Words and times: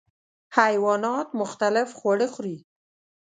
حیوانات 0.57 1.27
مختلف 1.41 1.87
خواړه 1.99 2.27
خوري. 2.33 2.57